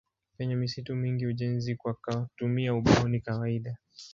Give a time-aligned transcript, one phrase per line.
[0.37, 3.77] Penye misitu mingi ujenzi kwa kutumia ubao ni kawaida.